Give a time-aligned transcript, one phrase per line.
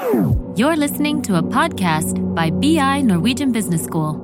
[0.00, 4.14] You're listening to a podcast by BI Norwegian Business School.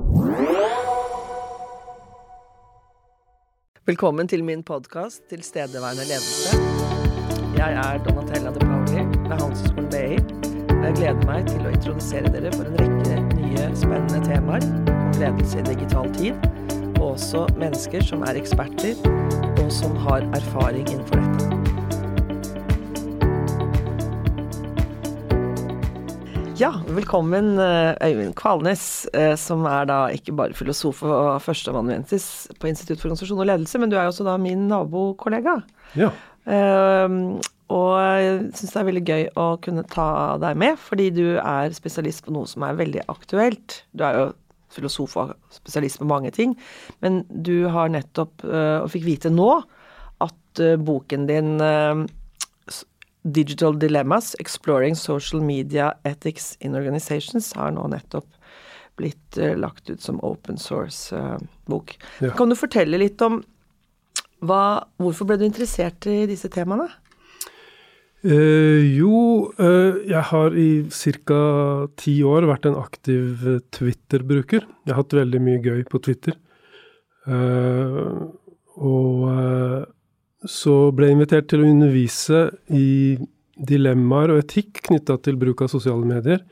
[3.85, 6.57] Velkommen til min podkast 'Tilstedeværende ledelse'.
[7.57, 10.17] Jeg er Donatella de Pauli ved Handelshøyskolen BI.
[10.85, 15.59] Jeg gleder meg til å introdusere dere for en rekke nye spennende temaer om ledelse
[15.59, 16.33] i digital tid,
[16.99, 18.95] og også mennesker som er eksperter,
[19.63, 21.56] og som har erfaring innenfor dette.
[26.57, 32.71] Ja, velkommen eh, Øyvind Kvalnes, eh, som er da ikke bare filosof og førsteamanuensis på
[32.71, 35.59] Institutt for organisasjon og ledelse, men du er jo også da min nabokollega.
[35.99, 36.09] Ja.
[36.47, 37.37] Uh,
[37.69, 40.09] og jeg syns det er veldig gøy å kunne ta
[40.41, 43.83] deg med, fordi du er spesialist på noe som er veldig aktuelt.
[43.93, 44.27] Du er jo
[44.73, 46.57] filosof og spesialist på mange ting,
[47.05, 49.51] men du har nettopp, og fikk vite nå,
[50.25, 51.53] at boken din
[53.33, 58.27] Digital Dilemmas Exploring Social Media Ethics in Organizations har nå nettopp
[58.97, 61.97] blitt uh, lagt ut som open source-bok.
[61.97, 62.33] Uh, Ja.
[62.39, 63.41] Kan du fortelle litt om
[64.45, 66.87] hva, hvorfor ble du interessert i disse temaene?
[68.25, 71.41] Eh, jo, eh, jeg har i ca.
[71.95, 74.65] ti år vært en aktiv eh, Twitter-bruker.
[74.65, 76.33] Jeg har hatt veldig mye gøy på Twitter.
[77.29, 78.25] Eh,
[78.77, 79.85] og eh,
[80.47, 83.17] så ble jeg invitert til å undervise i
[83.57, 86.43] dilemmaer og etikk knytta til bruk av sosiale medier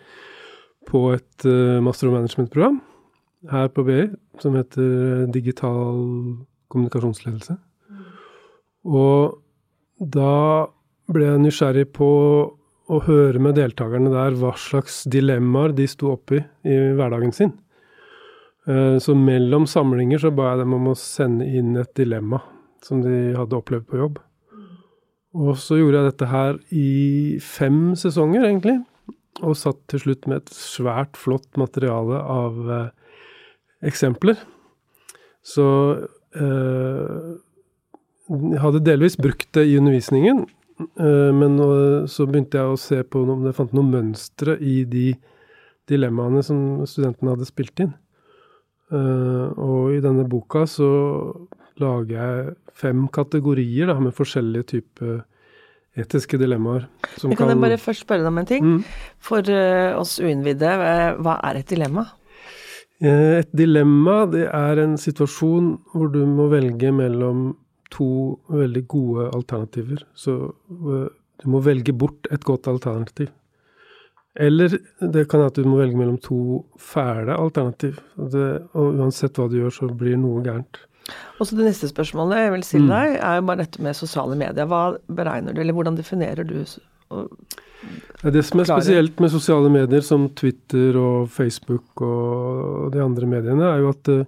[0.89, 2.79] på et eh, master of management-program
[3.51, 4.03] her på BI
[4.41, 5.99] som heter Digital
[6.73, 7.55] kommunikasjonsledelse.
[8.89, 9.37] Og
[10.01, 10.65] da
[11.13, 12.09] ble jeg nysgjerrig på
[12.85, 17.53] å høre med deltakerne der hva slags dilemmaer de sto oppi i hverdagen sin.
[18.67, 22.41] Eh, Så mellom samlinger så ba jeg dem om å sende inn et dilemma
[22.85, 24.19] som de hadde opplevd på jobb.
[25.35, 26.89] Og så gjorde jeg dette her i
[27.43, 28.77] fem sesonger, egentlig.
[29.43, 33.17] Og satt til slutt med et svært flott materiale av eh,
[33.91, 34.39] eksempler.
[35.45, 35.65] Så
[36.39, 37.33] eh,
[38.31, 40.45] jeg hadde delvis brukt det i undervisningen,
[40.79, 41.59] eh, men
[42.09, 45.09] så begynte jeg å se på om det fant noen mønstre i de
[45.89, 46.59] dilemmaene som
[46.89, 47.93] studentene hadde spilt inn.
[48.93, 50.87] Eh, og i denne boka så
[51.81, 55.23] lager jeg fem kategorier da, med forskjellige typer
[55.95, 56.87] etiske dilemmaer.
[57.15, 58.65] Som Jeg kan jeg bare først spørre deg om en ting?
[58.65, 58.79] Mm.
[59.23, 62.05] For uh, oss uinnvidde, eh, hva er et dilemma?
[62.99, 67.53] Eh, Et dilemma, det er en situasjon hvor du må velge mellom
[67.91, 70.03] to veldig gode alternativer.
[70.15, 71.07] Så uh,
[71.41, 73.31] du må velge bort et godt alternativ.
[74.35, 78.01] Eller det kan være at du må velge mellom to fæle alternativ.
[78.17, 80.81] Det, og uansett hva du gjør, så blir noe gærent.
[81.39, 82.95] Og så det neste spørsmålet jeg vil stille Mm.
[82.95, 84.65] deg, er jo bare dette med sosiale medier.
[84.65, 86.65] Hva beregner du, eller hvordan definerer du
[88.25, 93.61] Det som er spesielt med sosiale medier som Twitter og Facebook og de andre mediene,
[93.61, 94.23] er jo at eh,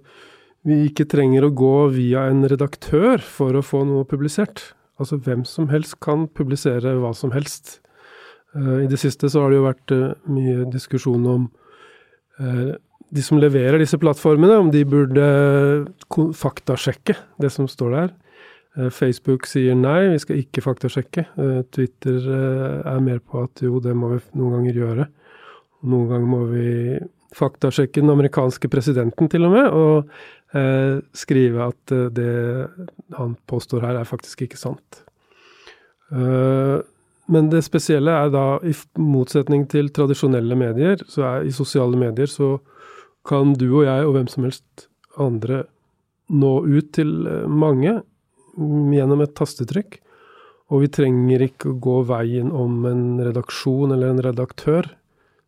[0.64, 4.72] vi ikke trenger å gå via en redaktør for å få noe publisert.
[5.00, 7.80] Altså hvem som helst kan publisere hva som helst.
[8.58, 11.48] Eh, I det siste så har det jo vært eh, mye diskusjon om
[12.42, 12.76] eh,
[13.08, 15.28] de som leverer disse plattformene, om de burde
[16.36, 18.10] faktasjekke det som står der.
[18.94, 21.24] Facebook sier nei, vi skal ikke faktasjekke.
[21.72, 25.06] Twitter er mer på at jo, det må vi noen ganger gjøre.
[25.88, 26.66] Noen ganger må vi
[27.34, 32.36] faktasjekke den amerikanske presidenten til og med, og skrive at det
[33.16, 35.02] han påstår her er faktisk ikke sant.
[37.28, 42.30] Men det spesielle er da, i motsetning til tradisjonelle medier, så er i sosiale medier
[42.30, 42.56] så
[43.28, 44.88] kan du og jeg og hvem som helst
[45.20, 45.64] andre
[46.28, 47.98] nå ut til eh, mange
[48.58, 49.98] gjennom et tastetrykk.
[50.68, 54.90] Og vi trenger ikke å gå veien om en redaksjon eller en redaktør.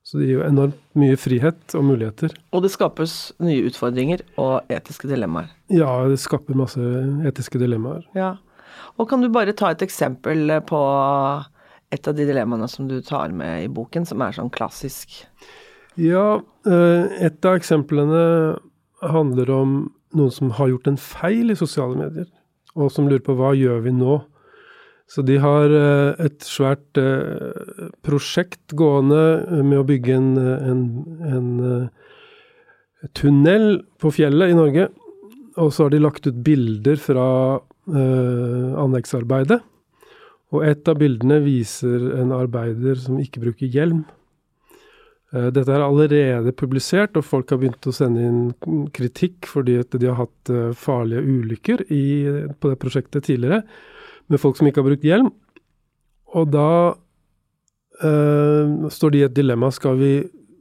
[0.05, 2.33] Så det gir jo enormt mye frihet og muligheter.
[2.57, 5.51] Og det skapes nye utfordringer og etiske dilemmaer.
[5.73, 6.81] Ja, det skaper masse
[7.29, 8.07] etiske dilemmaer.
[8.17, 8.39] Ja.
[8.97, 10.81] Og kan du bare ta et eksempel på
[11.91, 15.25] et av de dilemmaene som du tar med i boken, som er sånn klassisk?
[15.99, 18.59] Ja, eh, et av eksemplene
[19.03, 19.79] handler om
[20.15, 22.29] noen som har gjort en feil i sosiale medier,
[22.77, 24.21] og som lurer på hva gjør vi nå?
[25.11, 30.85] Så de har eh, et svært eh, prosjekt gående med å bygge en, en,
[31.27, 31.51] en
[33.19, 34.87] tunnel på fjellet i Norge.
[35.59, 37.27] Og så har de lagt ut bilder fra
[37.91, 39.59] anleggsarbeidet.
[40.51, 44.03] Og et av bildene viser en arbeider som ikke bruker hjelm.
[45.35, 49.95] Eh, Dette er allerede publisert, og folk har begynt å sende inn kritikk fordi at
[49.95, 52.05] de har hatt eh, farlige ulykker i,
[52.59, 53.63] på det prosjektet tidligere
[54.31, 55.31] med folk som ikke har brukt hjelm.
[56.39, 56.71] Og da
[58.03, 59.71] eh, står de i et dilemma.
[59.75, 60.13] Skal vi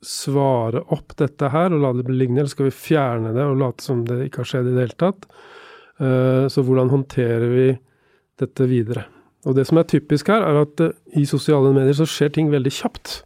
[0.06, 3.60] svare opp dette her og la det bli liggende, eller skal vi fjerne det og
[3.60, 5.30] late som det ikke har skjedd i det hele tatt?
[6.00, 7.70] Eh, så hvordan håndterer vi
[8.40, 9.06] dette videre?
[9.48, 12.50] Og det som er typisk her, er at eh, i sosiale medier så skjer ting
[12.52, 13.22] veldig kjapt.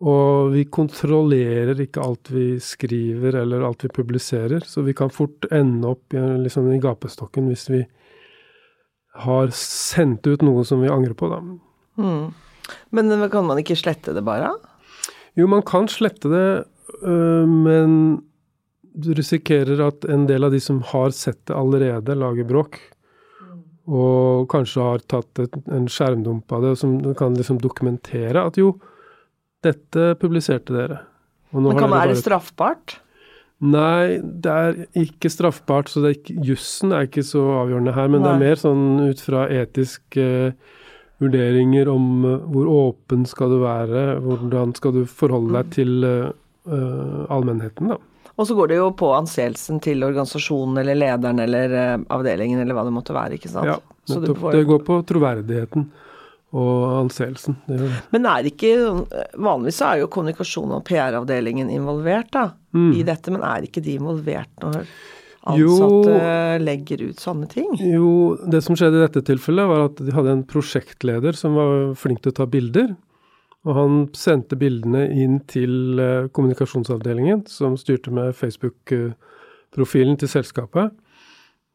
[0.00, 5.48] Og vi kontrollerer ikke alt vi skriver eller alt vi publiserer, så vi kan fort
[5.52, 7.82] ende opp i, liksom, i gapestokken hvis vi
[9.20, 11.40] har sendt ut noe som vi angrer på, da.
[12.00, 12.30] Mm.
[12.96, 14.54] Men kan man ikke slette det bare?
[15.36, 16.48] Jo, man kan slette det,
[17.02, 18.22] øh, men
[18.96, 22.80] du risikerer at en del av de som har sett det allerede, lager bråk.
[23.88, 28.74] Og kanskje har tatt et, en skjermdump av det, som kan liksom dokumentere at jo,
[29.64, 30.98] dette publiserte dere.
[31.50, 33.00] Men kan det være straffbart?
[33.60, 38.08] Nei, det er ikke straffbart, så jussen er ikke så avgjørende her.
[38.08, 38.28] Men Nei.
[38.28, 40.76] det er mer sånn ut fra etiske uh,
[41.20, 45.74] vurderinger om uh, hvor åpen skal du være, hvordan skal du forholde deg mm.
[45.76, 48.00] til uh, allmennheten, da.
[48.40, 51.74] Og så går det jo på anseelsen til organisasjonen eller lederen eller
[52.08, 53.68] avdelingen eller hva det måtte være, ikke sant.
[53.68, 53.76] Ja,
[54.08, 54.46] nettopp.
[54.46, 55.90] Det, det går på troverdigheten
[56.50, 57.58] og anseelsen.
[58.10, 58.72] Men er ikke
[59.38, 62.92] Vanligvis er jo kommunikasjon og PR-avdelingen involvert da, mm.
[62.98, 64.80] i dette, men er ikke de involvert når
[65.50, 67.70] ansatte jo, legger ut sånne ting?
[67.78, 68.10] Jo,
[68.50, 72.24] det som skjedde i dette tilfellet, var at de hadde en prosjektleder som var flink
[72.24, 72.90] til å ta bilder.
[73.68, 80.94] Og han sendte bildene inn til eh, kommunikasjonsavdelingen, som styrte med Facebook-profilen til selskapet.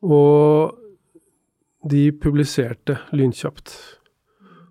[0.06, 0.74] Og
[1.86, 3.76] de publiserte lynkjapt.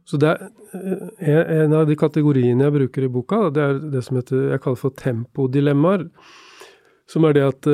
[0.05, 4.19] Så det er en av de kategoriene jeg bruker i boka, det er det som
[4.19, 6.09] heter, jeg kaller for tempodilemmaer.
[7.09, 7.69] Som er det at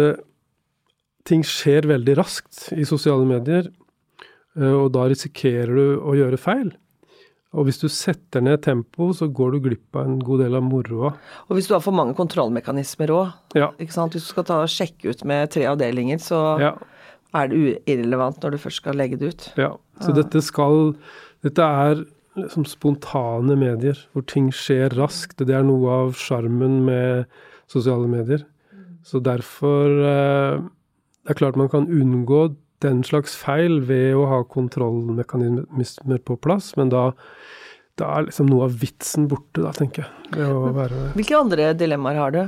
[1.26, 3.72] ting skjer veldig raskt i sosiale medier,
[4.60, 6.70] og da risikerer du å gjøre feil.
[7.50, 10.62] Og hvis du setter ned tempo, så går du glipp av en god del av
[10.62, 11.10] moroa.
[11.48, 13.32] Og hvis du har for mange kontrollmekanismer òg.
[13.58, 13.72] Ja.
[13.80, 16.70] Hvis du skal ta og sjekke ut med tre avdelinger, så ja.
[17.34, 19.48] er det irrelevant når du først skal legge det ut.
[19.58, 20.20] Ja, så ja.
[20.22, 20.94] dette skal
[21.40, 22.02] Dette er
[22.36, 25.40] liksom spontane medier, hvor ting skjer raskt.
[25.40, 27.24] Det er noe av sjarmen med
[27.70, 28.44] sosiale medier.
[29.02, 30.60] Så derfor eh,
[31.24, 32.50] Det er klart man kan unngå
[32.84, 37.10] den slags feil ved å ha kontrollmekanismer på plass, men da,
[38.00, 40.46] da er liksom noe av vitsen borte, da, tenker jeg.
[41.18, 42.42] Hvilke andre dilemmaer har du?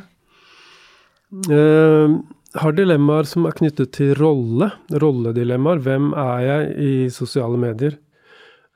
[1.53, 2.17] Eh,
[2.61, 4.69] har dilemmaer som er knyttet til rolle.
[4.93, 5.81] Rolledilemmaer.
[5.85, 7.99] Hvem er jeg i sosiale medier?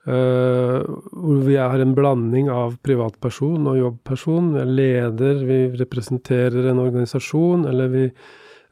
[0.07, 4.53] Uh, hvor vi er en blanding av privatperson og jobbperson.
[4.53, 8.05] Vi er leder, vi representerer en organisasjon, eller vi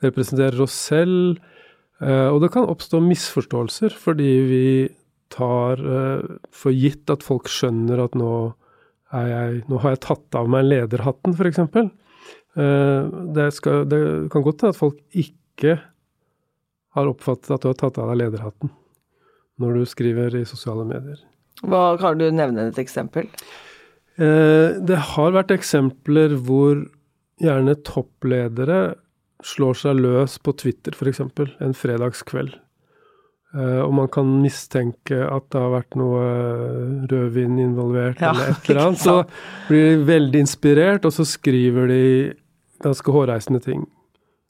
[0.06, 1.42] representerer oss selv.
[2.04, 4.66] Uh, og det kan oppstå misforståelser fordi vi
[5.32, 8.32] tar uh, for gitt at folk skjønner at nå,
[9.16, 11.62] jeg, nå har jeg tatt av meg lederhatten, f.eks.
[12.56, 13.50] Uh, det,
[13.92, 14.02] det
[14.34, 15.78] kan godt hende at folk ikke
[16.96, 18.72] har oppfattet at du har tatt av deg lederhatten
[19.62, 21.20] når du skriver i sosiale medier.
[21.64, 23.30] Hva Kan du nevne et eksempel?
[24.16, 26.86] Eh, det har vært eksempler hvor
[27.42, 28.96] gjerne toppledere
[29.44, 31.20] slår seg løs på Twitter f.eks.
[31.20, 32.56] en fredagskveld.
[33.56, 36.24] Eh, og man kan mistenke at det har vært noe
[37.12, 39.04] rødvin involvert ja, eller et eller annet.
[39.04, 39.18] Så
[39.70, 42.02] blir de veldig inspirert, og så skriver de
[42.84, 43.86] ganske hårreisende ting.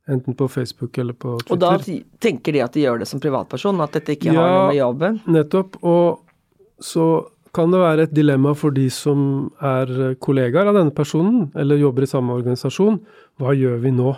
[0.09, 1.53] Enten på Facebook eller på Twitter.
[1.55, 4.51] Og da tenker de at de gjør det som privatperson, at dette ikke ja, har
[4.53, 5.17] noe med jobben?
[5.33, 5.79] Nettopp.
[5.85, 7.07] Og så
[7.55, 9.19] kan det være et dilemma for de som
[9.63, 12.99] er kollegaer av denne personen, eller jobber i samme organisasjon.
[13.41, 14.13] Hva gjør vi nå?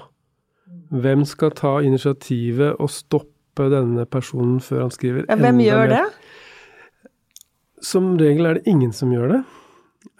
[0.91, 5.45] Hvem skal ta initiativet og stoppe denne personen før han skriver enda mer?
[5.47, 6.03] Hvem gjør det?
[7.87, 9.41] Som regel er det ingen som gjør det.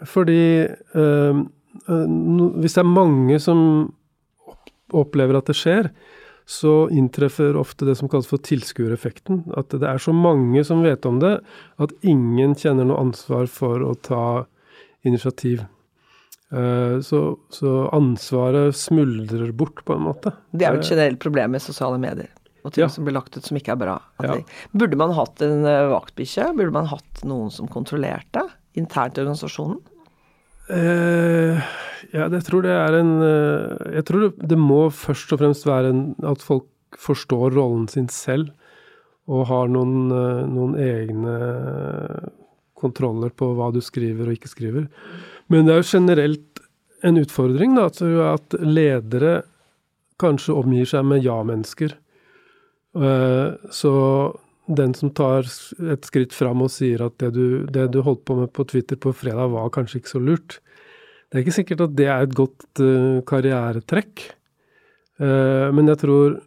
[0.05, 1.39] Fordi øh,
[2.61, 3.59] hvis det er mange som
[4.95, 5.89] opplever at det skjer,
[6.47, 9.43] så inntreffer ofte det som kalles for tilskuereffekten.
[9.59, 11.39] At det er så mange som vet om det,
[11.79, 14.45] at ingen kjenner noe ansvar for å ta
[15.07, 15.65] initiativ.
[16.53, 20.31] Eh, så, så ansvaret smuldrer bort, på en måte.
[20.51, 22.31] Det er jo et generelt problem med sosiale medier
[22.65, 22.91] og ting ja.
[22.91, 23.97] som blir lagt ut som ikke er bra.
[24.23, 24.37] Ja.
[24.75, 26.49] Burde man hatt en eh, vaktbikkje?
[26.57, 28.43] Burde man hatt noen som kontrollerte
[28.79, 29.77] internt i organisasjonen?
[30.71, 31.67] Eh,
[32.11, 36.01] ja, jeg tror det er en Jeg tror det, må først og fremst være en,
[36.27, 36.67] at folk
[36.99, 38.51] forstår rollen sin selv
[39.27, 40.07] og har noen,
[40.51, 41.33] noen, egne
[42.79, 44.85] kontroller på hva du skriver og ikke skriver.
[45.51, 46.63] Men det er jo generelt
[47.07, 47.87] en utfordring da,
[48.33, 49.41] at ledere
[50.19, 51.93] kanskje omgir seg med ja-mennesker.
[53.71, 53.91] Så
[54.67, 55.47] den som tar
[55.93, 58.99] et skritt fram og sier at det du, det du holdt på med på Twitter
[58.99, 60.57] på fredag var kanskje ikke så lurt.
[61.27, 64.25] Det er ikke sikkert at det er et godt uh, karrieretrekk,
[65.23, 66.37] uh, men jeg tror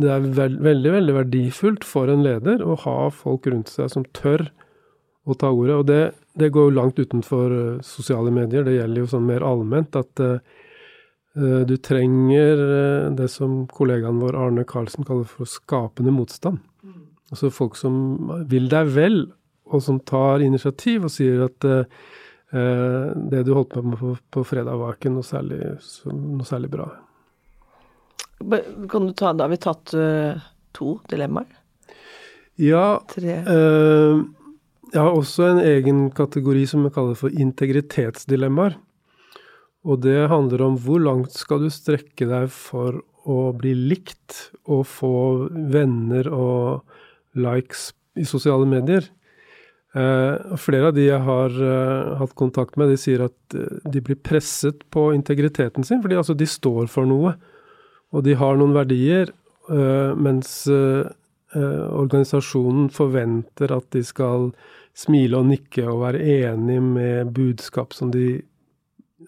[0.00, 4.46] det er veldig, veldig verdifullt for en leder å ha folk rundt seg som tør
[5.26, 5.76] å ta ordet.
[5.76, 6.00] Og det,
[6.38, 10.24] det går jo langt utenfor uh, sosiale medier, det gjelder jo sånn mer allment at
[11.30, 12.58] du trenger
[13.14, 16.58] det som kollegaen vår Arne Karlsen kaller for skapende motstand.
[17.30, 17.94] Altså folk som
[18.50, 19.20] vil deg vel,
[19.70, 21.84] og som tar initiativ og sier at uh,
[23.30, 25.60] det du holdt på med på, på fredag, var ikke noe særlig,
[26.10, 26.88] noe særlig, bra.
[28.90, 30.42] Kan du ta, Da har vi tatt uh,
[30.74, 31.46] to dilemmaer.
[32.60, 32.98] Ja.
[33.14, 34.26] Uh,
[34.90, 38.74] jeg har også en egen kategori som jeg kaller for integritetsdilemmaer.
[39.86, 44.84] Og det handler om hvor langt skal du strekke deg for å bli likt og
[44.88, 45.14] få
[45.72, 46.82] venner og
[47.38, 49.06] likes i sosiale medier.
[49.94, 54.02] Eh, flere av de jeg har eh, hatt kontakt med, de sier at uh, de
[54.06, 57.34] blir presset på integriteten sin, fordi altså de står for noe.
[58.14, 59.30] Og de har noen verdier,
[59.70, 60.66] mens
[61.54, 64.48] organisasjonen forventer at de skal
[65.00, 68.42] smile og nikke og være enig med budskap som de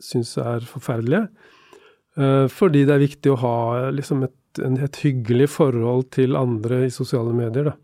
[0.02, 1.28] syns er forferdelige.
[2.52, 3.56] fordi det er viktig å ha
[3.92, 7.70] liksom et, et hyggelig forhold til andre i sosiale medier.
[7.70, 7.76] da.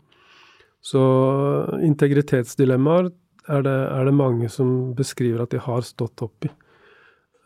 [0.81, 1.01] Så
[1.83, 3.09] integritetsdilemmaer
[3.49, 6.51] er det, er det, mange som beskriver at de har stått opp i.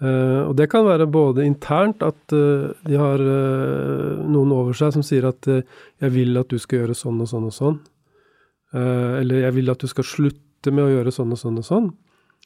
[0.04, 4.92] Uh, og det kan være både internt, at uh, de har uh, noen over seg
[4.96, 7.80] som sier at 'jeg vil at du skal gjøre sånn og sånn og sånn'.
[8.74, 11.90] Eller 'jeg vil at du skal slutte med å gjøre sånn og sånn og sånn'.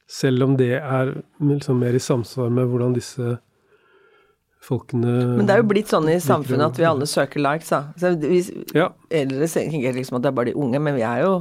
[0.07, 3.37] Selv om det er liksom mer i samsvar med hvordan disse
[4.63, 7.83] folkene Men det er jo blitt sånn i samfunnet at vi alle søker likes, da.
[7.99, 8.41] Så vi,
[8.75, 8.89] ja.
[9.09, 11.33] Eldre tenker liksom at det er bare de unge, men vi er jo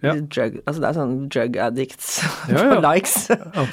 [0.00, 0.14] ja.
[0.14, 2.10] drug, altså det er sånn drug addicts
[2.52, 2.78] ja, ja.
[2.84, 3.28] likes.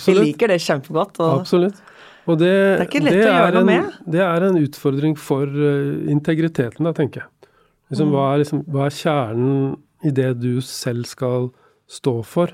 [0.08, 1.22] vi liker det kjempegodt.
[1.24, 1.80] Og Absolutt.
[2.28, 4.00] Og det, det er ikke lett å gjøre noe med.
[4.18, 7.52] Det er en utfordring for uh, integriteten, da, tenker jeg.
[7.88, 8.16] Liksom, mm.
[8.16, 9.60] hva, er, liksom, hva er kjernen
[10.06, 11.52] i det du selv skal
[11.90, 12.54] stå for?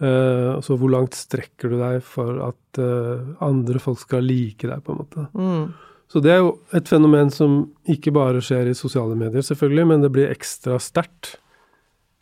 [0.00, 4.80] Uh, altså hvor langt strekker du deg for at uh, andre folk skal like deg,
[4.84, 5.26] på en måte.
[5.36, 5.66] Mm.
[6.10, 10.02] Så det er jo et fenomen som ikke bare skjer i sosiale medier, selvfølgelig, men
[10.02, 11.36] det blir ekstra sterkt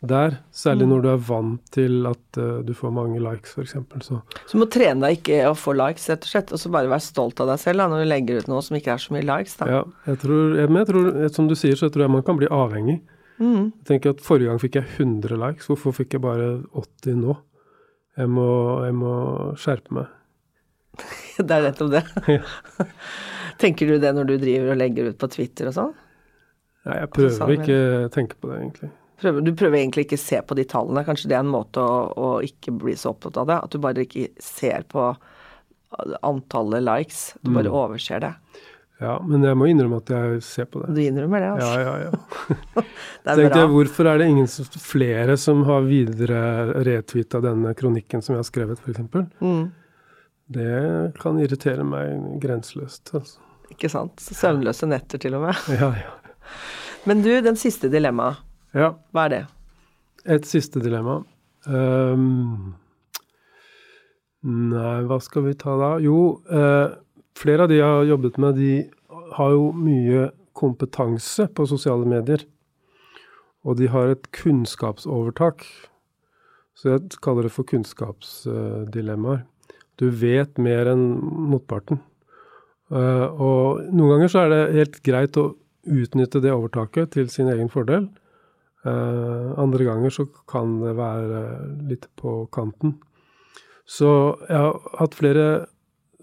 [0.03, 0.35] der.
[0.51, 0.91] Særlig mm.
[0.91, 3.77] når du er vant til at uh, du får mange likes, f.eks.
[4.05, 4.19] Så.
[4.19, 6.91] så du må trene deg ikke å få likes, rett og slett, og så bare
[6.91, 9.15] være stolt av deg selv da, når du legger ut noe som ikke er så
[9.15, 9.69] mye likes, da.
[9.71, 9.81] Ja,
[10.11, 12.51] jeg tror, jeg, men jeg tror, som du sier, så tror jeg man kan bli
[12.51, 12.99] avhengig.
[13.39, 13.71] Mm.
[13.71, 17.35] Jeg tenker at Forrige gang fikk jeg 100 likes, hvorfor fikk jeg bare 80 nå?
[18.19, 18.49] Jeg må,
[18.83, 19.13] jeg må
[19.59, 20.15] skjerpe meg.
[21.39, 22.39] det er nettopp det.
[23.63, 25.93] Tenker du det når du driver og legger ut på Twitter og sånn?
[26.87, 28.91] Nei, jeg prøver sånn, ikke å tenke på det, egentlig.
[29.19, 31.03] Prøver, du prøver egentlig ikke å se på de tallene?
[31.07, 33.57] Kanskje det er en måte å, å, ikke bli så opptatt av det?
[33.65, 35.09] At du bare ikke ser på
[36.23, 37.23] antallet likes?
[37.43, 37.79] Du bare mm.
[37.81, 38.31] overser det?
[38.99, 40.91] Ja, men jeg må innrømme at jeg ser på det.
[40.97, 41.67] Du innrømmer det, altså?
[41.79, 42.83] Ja, ja, ja.
[43.23, 43.61] det er bra.
[43.61, 44.49] Jeg, hvorfor er det ingen
[44.83, 46.41] flere som har videre
[46.83, 49.05] retweeta denne kronikken som jeg har skrevet, f.eks.?
[49.39, 49.69] Mm.
[50.59, 50.73] Det
[51.21, 53.13] kan irritere meg grenseløst.
[53.15, 53.39] Altså.
[53.71, 54.19] Ikke sant.
[54.19, 55.63] Søvnløse netter, til og med.
[55.79, 56.13] Ja, ja.
[57.07, 58.43] Men du, den siste dilemmaet.
[58.75, 58.91] Ja.
[59.15, 59.43] Hva er det?
[60.29, 61.21] Et siste dilemma.
[61.69, 62.73] Um,
[64.43, 65.93] nei, hva skal vi ta da?
[66.03, 66.19] Jo,
[66.51, 66.97] uh,
[67.39, 68.71] flere av de jeg har jobbet med, de
[69.37, 72.43] har jo mye kompetanse på sosiale medier.
[73.67, 75.65] Og de har et kunnskapsovertak.
[76.79, 79.43] Så jeg kaller det for kunnskapsdilemmaer.
[79.99, 81.03] Du vet mer enn
[81.51, 81.99] motparten.
[82.89, 85.51] Eh, og noen ganger så er det helt greit å
[85.89, 88.07] utnytte det overtaket til sin egen fordel.
[88.87, 91.43] Eh, andre ganger så kan det være
[91.91, 92.95] litt på kanten.
[93.89, 95.45] Så jeg har hatt flere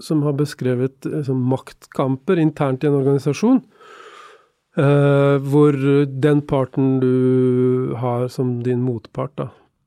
[0.00, 3.62] som har beskrevet liksom, maktkamper internt i en organisasjon.
[4.76, 5.72] Uh, hvor
[6.20, 9.46] den parten du har som din motpart, da,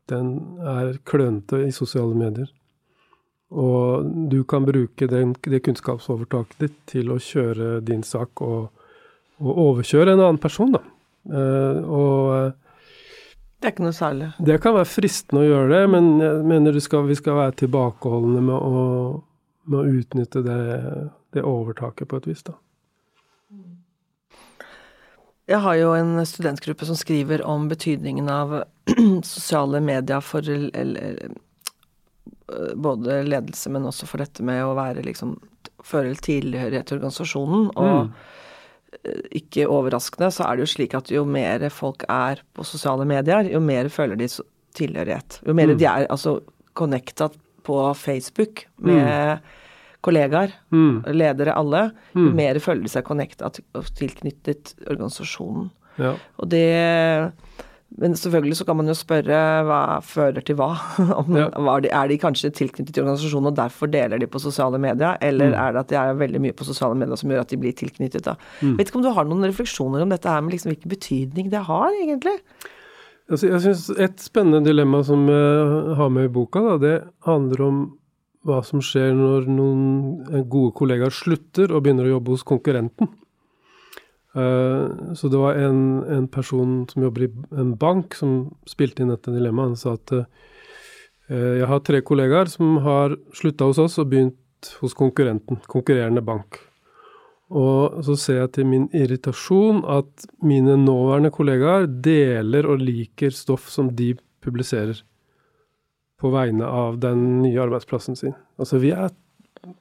[0.10, 0.32] den
[0.66, 2.50] er klønete i sosiale medier.
[3.50, 8.72] Og du kan bruke den, det kunnskapsovertaket ditt til å kjøre din sak og,
[9.42, 10.82] og overkjøre en annen person, da.
[11.30, 12.58] Uh, og
[13.60, 14.28] det er ikke noe særlig.
[14.40, 18.44] Det kan være fristende å gjøre det, men jeg mener skal, vi skal være tilbakeholdne
[18.46, 18.84] med å
[19.70, 20.60] med å utnytte det,
[21.36, 22.58] det, overtaket på et vis, da.
[25.50, 28.52] Jeg har jo en studentgruppe som skriver om betydningen av
[29.26, 30.46] sosiale medier for
[32.76, 35.38] både ledelse, men også for dette med å være liksom
[35.80, 37.70] Føle tilhørighet til organisasjonen.
[37.80, 38.10] Og mm.
[39.00, 43.06] eh, ikke overraskende, så er det jo slik at jo mer folk er på sosiale
[43.08, 44.28] medier, jo mer føler de
[44.76, 45.40] tilhørighet.
[45.48, 45.78] Jo mer Mm.
[45.80, 46.42] de er altså
[46.76, 47.30] connecta
[47.70, 49.40] på Facebook med
[50.02, 51.04] kollegaer, Mm.
[51.14, 52.34] ledere alle, jo Mm.
[52.36, 55.70] mer føler de seg connecta og tilknyttet organisasjonen.
[56.00, 56.16] Ja.
[56.40, 57.32] Og det
[58.00, 60.68] Men selvfølgelig så kan man jo spørre hva fører til hva?
[61.20, 61.48] Om, Ja.
[61.82, 65.50] de, er de kanskje tilknyttet til organisasjonen og derfor deler de på sosiale medier, eller
[65.50, 65.58] Mm.
[65.58, 67.74] er det at de er veldig mye på sosiale medier som gjør at de blir
[67.74, 68.22] tilknyttet?
[68.30, 68.36] da?
[68.62, 68.78] Mm.
[68.78, 71.64] Vet ikke om du har noen refleksjoner om dette her med liksom hvilken betydning det
[71.66, 72.38] har, egentlig?
[73.30, 77.66] Altså, jeg synes Et spennende dilemma som jeg har med i boka, da, det handler
[77.66, 77.82] om
[78.48, 83.12] hva som skjer når noen gode kollegaer slutter og begynner å jobbe hos konkurrenten.
[84.38, 89.12] Uh, så det var en, en person som jobber i en bank, som spilte inn
[89.12, 89.74] dette dilemmaet.
[89.74, 90.24] Han sa at uh,
[91.30, 96.62] jeg har tre kollegaer som har slutta hos oss og begynt hos konkurrenten, konkurrerende bank.
[97.50, 103.70] Og så ser jeg til min irritasjon at mine nåværende kollegaer deler og liker stoff
[103.74, 104.14] som de
[104.44, 105.02] publiserer
[106.20, 108.36] på vegne av den nye arbeidsplassen sin.
[108.60, 109.10] Altså vi er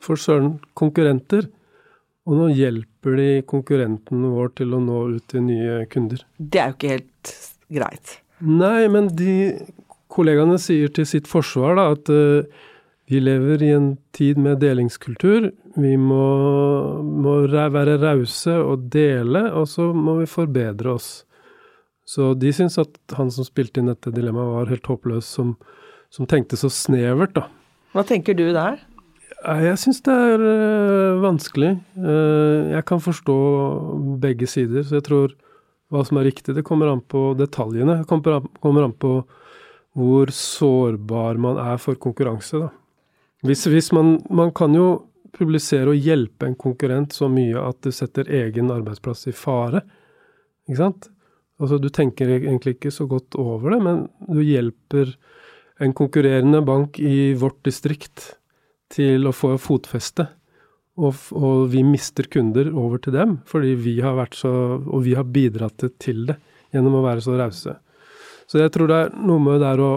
[0.03, 1.51] for søren konkurrenter,
[2.29, 6.25] og nå hjelper de konkurrenten vår til å nå ut til nye kunder.
[6.39, 7.35] Det er jo ikke helt
[7.79, 8.17] greit.
[8.45, 9.37] Nei, men de
[10.13, 12.67] kollegaene sier til sitt forsvar da at eh,
[13.09, 15.49] vi lever i en tid med delingskultur.
[15.81, 16.25] Vi må,
[17.01, 21.09] må være rause og dele, og så må vi forbedre oss.
[22.09, 25.55] Så de syns at han som spilte inn dette dilemmaet, var helt håpløs, som,
[26.13, 27.47] som tenkte så snevert, da.
[27.97, 28.81] Hva tenker du der?
[29.39, 31.75] Jeg syns det er øh, vanskelig.
[31.97, 33.37] Eh, jeg kan forstå
[34.21, 35.37] begge sider, så jeg tror
[35.89, 38.03] hva som er riktig, det kommer an på detaljene.
[38.03, 38.09] Det
[38.61, 39.13] kommer an på
[39.99, 42.69] hvor sårbar man er for konkurranse, da.
[43.47, 44.89] Hvis, hvis man, man kan jo
[45.35, 49.85] publisere og hjelpe en konkurrent så mye at det setter egen arbeidsplass i fare.
[50.69, 51.11] Ikke sant?
[51.59, 55.15] Altså, du tenker egentlig ikke så godt over det, men du hjelper
[55.83, 58.33] en konkurrerende bank i vårt distrikt
[58.95, 60.27] til å få fotfeste.
[60.99, 65.13] Og, og vi mister kunder over til dem, fordi vi har vært så Og vi
[65.15, 66.35] har bidratt til det
[66.75, 67.77] gjennom å være så rause.
[68.49, 69.93] Så jeg tror det er noe med det der å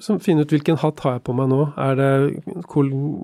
[0.00, 1.60] som finne ut hvilken hatt har jeg på meg nå.
[1.80, 2.10] Er det,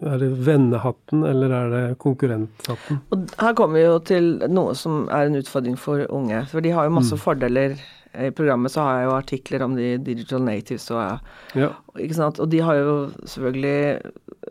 [0.07, 3.01] er det vennehatten, eller er det konkurrenthatten?
[3.15, 6.45] Og her kommer vi jo til noe som er en utfordring for unge.
[6.51, 7.77] For de har jo masse fordeler.
[8.17, 11.19] I programmet så har jeg jo artikler om de digital natives og
[11.57, 11.69] Ja.
[11.97, 14.01] Og de har jo selvfølgelig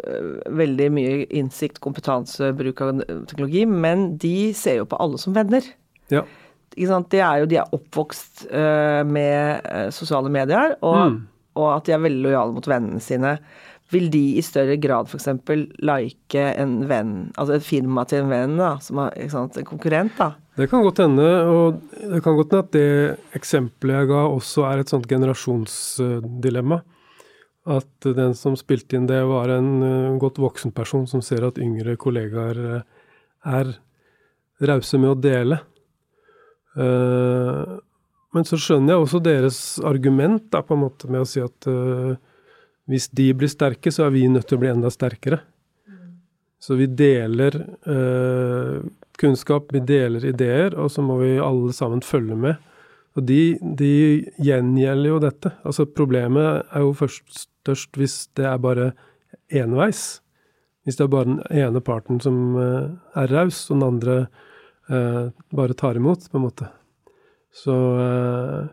[0.05, 5.33] øh, veldig mye innsikt, kompetanse, bruk av teknologi, men de ser jo på alle som
[5.33, 5.61] venner.
[6.11, 6.21] ja.
[6.75, 11.27] De er jo de er oppvokst øh, med øh, sosiale medier, og, Mm.
[11.55, 13.37] Og at de er veldig lojale mot vennene sine.
[13.93, 15.27] Vil de i større grad f.eks.
[15.85, 19.59] like en venn, altså et firma til en venn, da, som er sant?
[19.59, 20.31] en konkurrent, da?
[20.55, 24.65] Det kan godt hende, og det kan godt hende at det eksempelet jeg ga også
[24.69, 26.79] er et sånt generasjonsdilemma.
[27.75, 31.57] At den som spilte inn det, var en eh, godt voksen person som ser at
[31.61, 32.83] yngre kollegaer eh,
[33.57, 33.71] er
[34.69, 35.59] rause med å dele.
[36.77, 37.75] Eh,
[38.35, 41.69] Men så skjønner jeg også deres argument da, på en måte med å si at
[41.71, 42.17] uh,
[42.91, 45.39] hvis de blir sterke, så er vi nødt til å bli enda sterkere.
[46.59, 47.55] Så vi deler
[47.87, 48.83] uh,
[49.21, 52.71] kunnskap, vi deler ideer, og så må vi alle sammen følge med.
[53.15, 53.95] Og de, de
[54.43, 55.51] gjengjelder jo dette.
[55.63, 58.91] Altså problemet er jo først størst hvis det er bare
[59.49, 60.19] enveis.
[60.85, 64.17] Hvis det er bare den ene parten som eh, er raus, og den andre
[64.91, 65.23] eh,
[65.55, 66.67] bare tar imot, på en måte.
[67.55, 68.67] Så eh,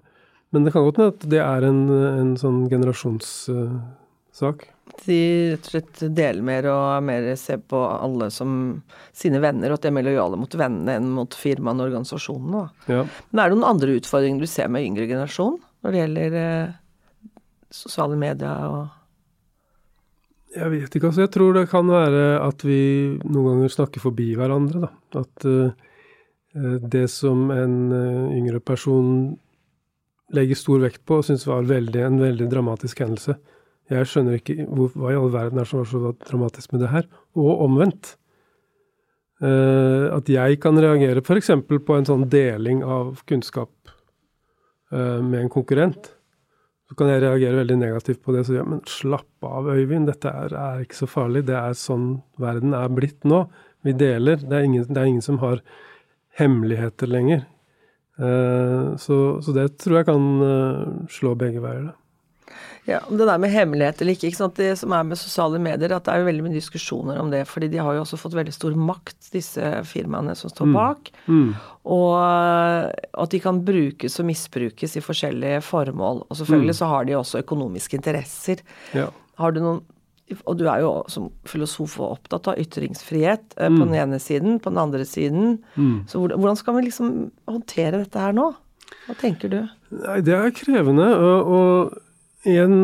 [0.50, 4.66] Men det kan godt hende at det er en, en sånn generasjonssak.
[5.06, 5.18] De
[5.52, 8.82] rett og slett deler mer og er mer ser på alle som
[9.16, 12.64] sine venner, og at de er mer lojale mot vennene enn mot firmaene og organisasjonene.
[12.90, 13.04] Ja.
[13.30, 16.74] Men er det noen andre utfordringer du ser med yngre generasjon når det gjelder eh,
[17.72, 18.82] sosiale medier og
[20.52, 21.24] Jeg vet ikke, altså.
[21.24, 22.82] Jeg tror det kan være at vi
[23.24, 25.22] noen ganger snakker forbi hverandre, da.
[25.22, 25.72] At eh,
[26.54, 29.36] det som en eh, yngre person
[30.32, 33.36] legger stor vekt på og syns var veldig, en veldig dramatisk hendelse.
[33.92, 36.92] Jeg skjønner ikke hvor, hva i all verden er som var så dramatisk med det
[36.92, 37.08] her.
[37.36, 38.16] Og omvendt.
[39.42, 41.52] Eh, at jeg kan reagere f.eks.
[41.68, 43.72] på en sånn deling av kunnskap
[44.92, 46.12] eh, med en konkurrent
[46.92, 48.42] så kan jeg reagere veldig negativt på det.
[48.44, 50.10] Så ja, men slapp av, Øyvind.
[50.10, 51.46] Dette er, er ikke så farlig.
[51.48, 53.46] Det er sånn verden er blitt nå.
[53.80, 54.42] Vi deler.
[54.42, 55.62] Det er ingen, det er ingen som har
[56.38, 57.44] hemmeligheter lenger.
[58.18, 61.90] Eh, så, så det tror jeg kan eh, slå begge veier.
[61.90, 61.98] Da.
[62.84, 66.02] Ja, Det der med hemmelighet eller ikke, ikke det som er med sosiale medier, at
[66.04, 67.44] det er jo veldig mye diskusjoner om det.
[67.46, 71.12] fordi de har jo også fått veldig stor makt, disse firmaene som står bak.
[71.30, 71.54] Mm.
[71.94, 76.24] Og at de kan brukes og misbrukes i forskjellige formål.
[76.26, 78.66] Og selvfølgelig så har de også økonomiske interesser.
[78.98, 79.06] Ja.
[79.38, 79.84] Har du noen
[80.46, 84.58] og du er jo som filosof og opptatt av ytringsfrihet eh, på den ene siden,
[84.62, 85.56] på den andre siden.
[86.10, 87.14] Så hvordan, skal vi liksom
[87.50, 88.50] håndtere dette her nå?
[89.06, 89.62] Hva tenker du?
[90.02, 91.08] Nei, det er krevende.
[91.16, 92.76] Og, og en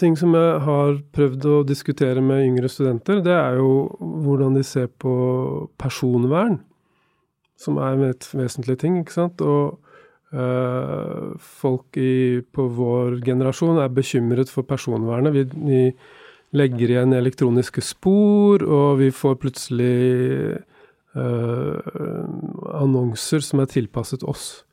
[0.00, 4.64] ting som jeg har prøvd å diskutere med yngre studenter, det er jo hvordan de
[4.66, 5.14] ser på
[5.80, 6.60] personvern.
[7.56, 9.40] Som er et vesentlig ting, ikke sant.
[9.40, 9.78] Og
[10.36, 15.32] øh, folk i, på vår generasjon er bekymret for personvernet.
[15.32, 15.80] Vi, vi
[16.56, 19.96] legger igjen elektroniske spor, og vi får plutselig
[21.16, 21.78] øh,
[22.76, 24.64] annonser som er tilpasset oss.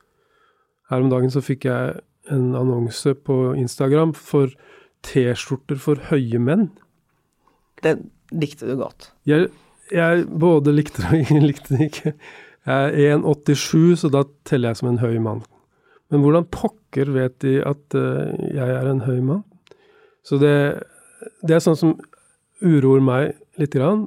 [0.91, 1.99] Her om dagen så fikk jeg
[2.31, 4.51] en annonse på Instagram for
[5.03, 6.69] T-skjorter for høye menn.
[7.83, 9.11] Den likte du godt.
[9.27, 9.49] Jeg,
[9.91, 12.13] jeg både likte det og likte det ikke.
[12.63, 15.43] Jeg er 1,87, så da teller jeg som en høy mann.
[16.13, 19.43] Men hvordan pokker vet de at uh, jeg er en høy mann?
[20.23, 20.53] Så det,
[21.43, 21.95] det er sånn som
[22.63, 24.05] uroer meg lite grann,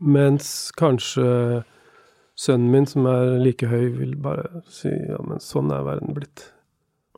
[0.00, 1.62] mens kanskje
[2.38, 6.48] sønnen min, som er like høy, vil bare si ja, men sånn er verden blitt.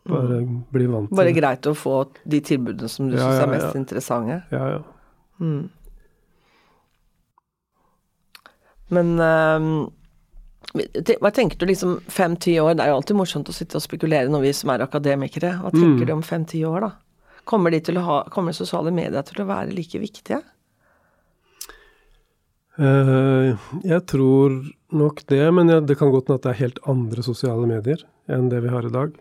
[0.04, 0.42] Bare
[0.74, 1.94] bli vant til Bare greit å få
[2.28, 3.78] de tilbudene som du Ja, syns er mest ja.
[3.80, 4.42] interessante.
[4.52, 4.82] Ja, ja.
[5.40, 5.70] Mm.
[8.92, 9.70] Men ehm,
[11.22, 12.74] hva tenker du liksom fem-ti år?
[12.76, 15.54] Det er jo alltid morsomt å sitte og spekulere når vi som er akademikere.
[15.62, 16.06] Hva tenker Mm.
[16.06, 16.90] du om fem-ti år, da?
[17.44, 20.40] Kommer, de ha, kommer sosiale medier til å være like viktige?
[22.74, 23.54] Uh,
[23.86, 24.56] jeg tror
[24.94, 28.02] nok det, men jeg, det kan godt hende at det er helt andre sosiale medier
[28.32, 29.14] enn det vi har i dag.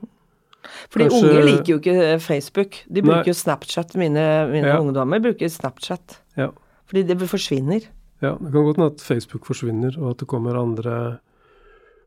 [0.90, 2.80] Fordi Kanskje- unge liker jo ikke Facebook.
[2.88, 3.96] De bruker jo Snapchat.
[4.00, 4.80] Mine, mine Ja.
[4.80, 6.22] ungdommer bruker Snapchat.
[6.38, 6.50] Ja.
[6.88, 7.84] Fordi det forsvinner.
[8.22, 11.20] Ja, det kan godt hende at Facebook forsvinner, og at det kommer andre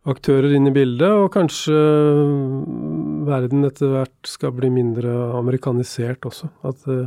[0.06, 1.76] aktører inn i bildet, og kanskje
[3.26, 6.48] verden etter hvert skal bli mindre amerikanisert også.
[6.66, 7.06] At uh,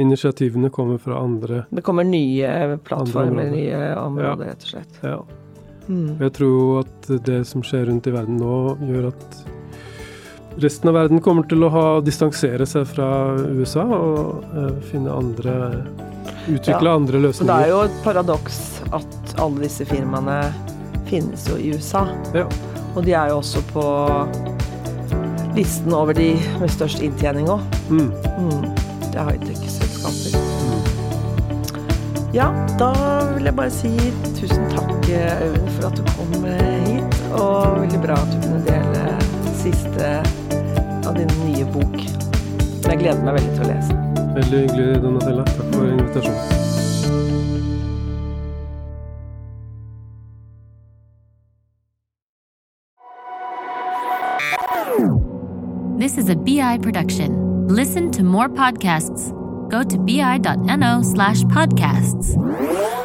[0.00, 1.64] initiativene kommer fra andre.
[1.70, 3.56] Det kommer nye plattformer, områder.
[3.56, 5.00] nye områder, rett og slett.
[5.02, 5.18] Ja.
[5.88, 6.14] Mm.
[6.20, 9.42] Jeg tror at det som skjer rundt i verden nå, gjør at
[10.62, 13.08] resten av verden kommer til å ha, distansere seg fra
[13.50, 15.56] USA og uh, finne andre
[16.42, 17.52] Utvikle Ja, andre løsninger.
[17.52, 18.56] det er jo et paradoks
[18.90, 20.40] at alle disse firmaene
[21.06, 22.02] finnes jo i USA.
[22.34, 22.48] Ja.
[22.96, 23.84] Og de er jo også på
[25.56, 27.60] listen over de med størst inntjening òg.
[27.90, 28.10] Mm.
[28.38, 28.64] Mm.
[29.12, 30.38] Det er high-tech-selskaper.
[32.32, 32.46] Ja,
[32.80, 32.92] da
[33.34, 33.90] vil jeg bare si
[34.38, 37.18] tusen takk, Øyvind, for at du kom eh, hit.
[37.36, 39.02] Og veldig bra at du kunne dele
[39.60, 40.14] siste
[41.04, 41.98] av din nye bok.
[42.88, 44.00] Jeg gleder meg veldig til å lese.
[44.38, 45.44] Veldig hyggelig, Donatella.
[45.52, 47.41] Takk for invitasjonen.
[56.22, 57.66] Is a BI production.
[57.66, 59.32] Listen to more podcasts.
[59.68, 63.01] Go to bi.no slash podcasts.